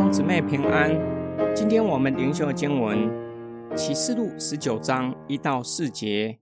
[0.00, 0.90] 兄姊妹平安，
[1.54, 3.06] 今天我们灵修经文
[3.76, 6.40] 启示录十九章一到四节。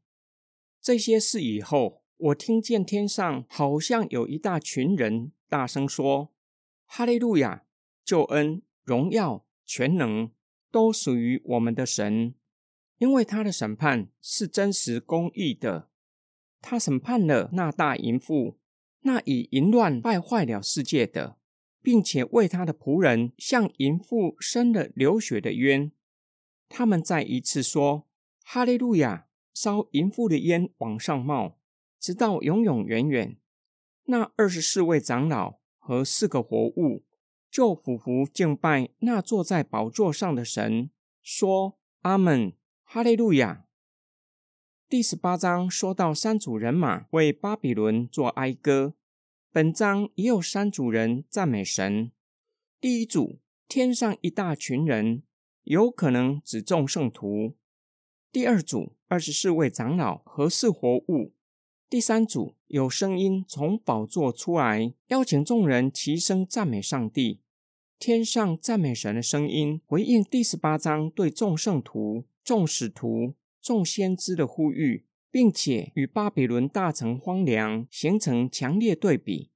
[0.80, 6.30] 这些事以后，我听见天上好像有一大群人大声说
[6.86, 7.64] ：“哈利路亚！
[8.04, 10.30] 救恩、荣耀、全能
[10.70, 12.36] 都属于我们的神，
[12.98, 15.88] 因为他的审判是真实公义的。
[16.60, 18.56] 他审判了那大淫妇，
[19.00, 21.37] 那以淫乱败坏了世界的。”
[21.88, 25.90] 并且为他的仆人向淫妇伸了流血的冤，
[26.68, 28.06] 他们再一次说
[28.44, 31.56] ：“哈利路亚！”烧淫妇的烟往上冒，
[31.98, 33.38] 直到永永远远。
[34.04, 37.06] 那二十四位长老和四个活物
[37.50, 40.90] 就俯伏敬拜那坐在宝座上的神，
[41.22, 42.52] 说：“阿门，
[42.84, 43.64] 哈利路亚！”
[44.90, 48.92] 第十八章说到三组人马为巴比伦做哀歌。
[49.50, 52.12] 本章也有三组人赞美神。
[52.78, 55.22] 第一组，天上一大群人，
[55.64, 57.54] 有可能指众圣徒；
[58.30, 61.32] 第二组，二十四位长老和四活物；
[61.88, 67.40] 第三组，有声音从宝座出来，邀请众人齐声赞美上帝。
[67.98, 75.06] 天上赞美神的声音，回应第十八章对众圣徒、众使徒、众先知的呼吁。
[75.30, 79.50] 并且与巴比伦大城荒凉形成强烈对比。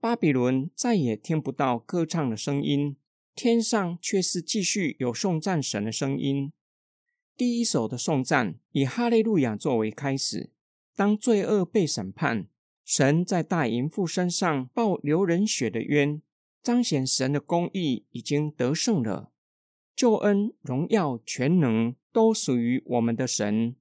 [0.00, 2.96] 巴比伦再也听不到歌唱的声音，
[3.34, 6.52] 天上却是继续有颂赞神的声音。
[7.36, 10.50] 第一首的颂赞以哈利路亚作为开始。
[10.94, 12.48] 当罪恶被审判，
[12.84, 16.20] 神在大淫妇身上报流人血的冤，
[16.62, 19.32] 彰显神的公义已经得胜了。
[19.96, 23.76] 救恩、荣耀、全能都属于我们的神。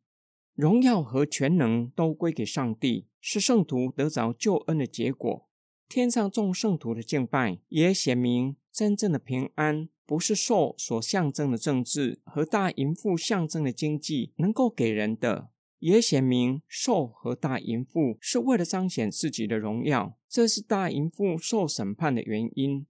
[0.56, 5.48] 荣耀和全能都归给上帝，是圣徒得着救恩的结果。
[5.88, 22.86] 天上众圣徒的敬拜，也显明真正的平安不是受所象征的政治和大淫妇象征的经济能够给人的，也显明受和大淫妇是为了彰显自己的荣耀，这是大淫妇受审判的原因。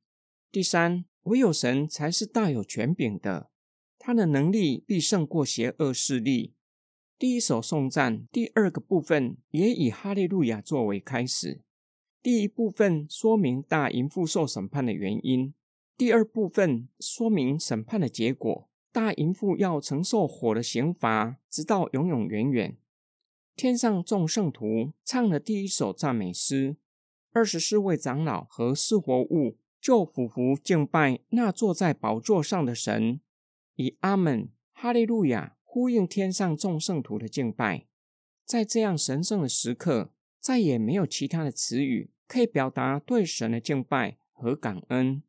[0.52, 3.50] 第三，唯有神才是大有权柄的，
[3.98, 6.54] 他的能力必胜过邪恶势力。
[7.22, 11.62] 第一首颂赞，第二个部分也以哈利路亚作为开始。
[12.20, 15.54] 第一部分说明大淫妇受审判的原因，
[15.96, 18.68] 第二部分说明审判的结果。
[18.92, 22.76] 大淫妇要承受火的刑罚，直到永永远远。
[23.56, 26.76] 天上众圣徒唱了第一首赞美诗，
[27.34, 33.22] 二十四位长老和四活物就俯伏敬拜那坐在宝座上的神，
[33.76, 35.58] 以阿门、哈利路亚。
[35.74, 37.86] 呼应天上众圣徒的敬拜，
[38.44, 45.24] 在这样神圣的时刻，再也没有其他的词语可以表达对神的敬拜和感恩。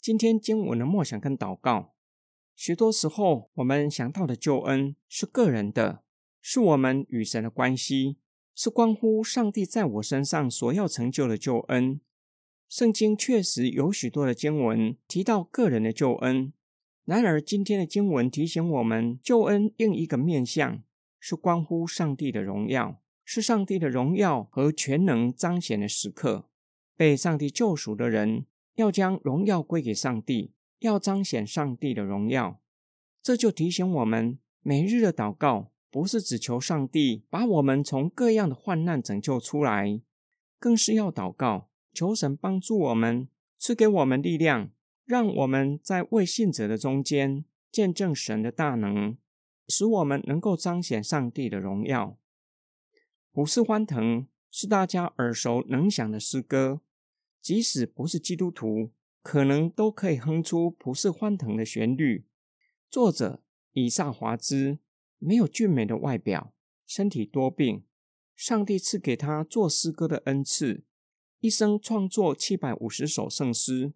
[0.00, 1.92] 今天经文的默想跟祷告，
[2.54, 6.04] 许多时候我们想到的救恩是个人的，
[6.40, 8.16] 是我们与神的关系，
[8.54, 12.00] 是关乎上帝在我身上所要成就的救恩。
[12.68, 16.52] 圣经确实有许多的经文提到个人的救恩。
[17.10, 20.80] 然而，今天的经文提醒我们，救恩另一个面向
[21.18, 26.48] 是关乎上帝的荣耀，是上帝的荣耀和全能彰显的时刻。
[26.96, 32.60] 被上帝救赎的人要将荣耀归给上帝，要彰显上帝的荣耀。
[33.20, 40.00] 这就提醒我们，每日的祷告不是只求上帝把我们从各样的患难拯救出来，
[40.60, 43.26] 更是要祷告，求神帮助我们，
[43.58, 44.70] 赐给我们力量。
[45.10, 49.18] 让我们在未信者的中间见证神的大能，
[49.66, 52.16] 使我们能够彰显上帝的荣耀。
[53.32, 56.80] 普世欢腾是大家耳熟能详的诗歌，
[57.42, 62.24] 即使不是基督徒，可能都可以哼出普世欢腾的旋律。
[62.88, 64.78] 作者以撒华兹
[65.18, 66.54] 没有俊美的外表，
[66.86, 67.82] 身体多病，
[68.36, 70.84] 上帝赐给他做诗歌的恩赐，
[71.40, 73.92] 一生创作七百五十首圣诗。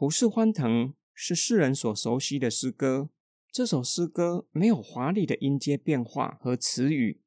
[0.00, 3.10] 普世欢腾是世人所熟悉的诗歌。
[3.52, 7.20] 这首诗歌没有华丽的音阶变化和词语，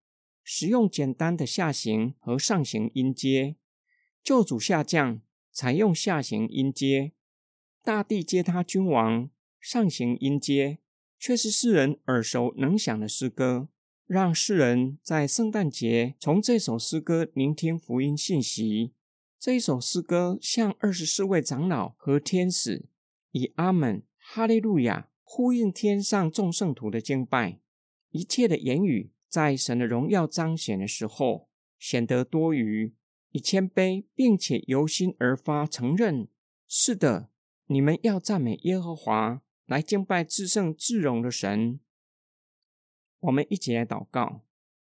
[0.43, 3.57] 使用简单的下行和上行音阶。
[4.23, 5.21] 救主下降，
[5.51, 7.11] 采用下行音阶。
[7.83, 9.29] 大地接他君王，
[9.59, 10.79] 上行音阶，
[11.19, 13.69] 却是世人耳熟能详的诗歌。
[14.07, 18.93] 让世人在圣诞节从这首诗歌聆听福音信息。
[19.43, 22.85] 这一首诗歌向二十四位长老和天使
[23.31, 27.59] 以阿门、哈利路亚呼应天上众圣徒的敬拜。
[28.11, 32.95] 一切的言语在神的荣耀彰显的时候显得多余，
[33.31, 36.29] 以谦卑并且由心而发承认：
[36.65, 37.29] 是的，
[37.65, 41.81] 你们要赞美耶和华，来敬拜至圣至荣的神。
[43.19, 44.45] 我们一起来祷告，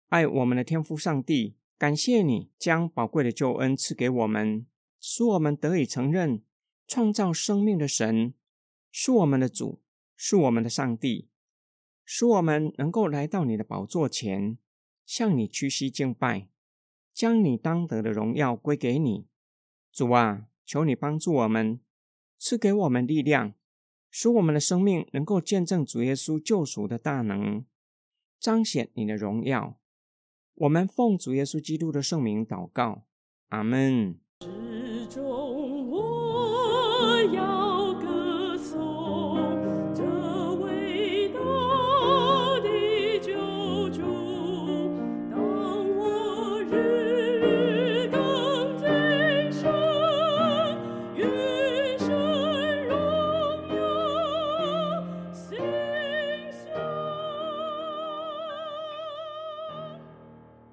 [0.09, 4.65] 爱我们的天父上帝，感谢你将宝贵的救恩赐给我们，
[5.01, 6.41] 使我们得以承认
[6.88, 8.33] 创造生命的神
[8.89, 9.81] 是我们的主，
[10.15, 11.27] 是我们的上帝，
[12.06, 14.57] 使我们能够来到你的宝座前，
[15.06, 16.47] 向你屈膝敬拜，
[17.13, 19.27] 将你当得的荣耀归给你。
[19.91, 21.81] 主啊，求你帮助我们，
[22.38, 23.56] 赐给我们力量，
[24.09, 27.65] 使我们的生命能够见证主耶稣救赎的大能。
[28.39, 29.77] 彰显你的荣耀，
[30.55, 33.03] 我们奉主耶稣基督的圣名祷告，
[33.50, 34.19] 阿门。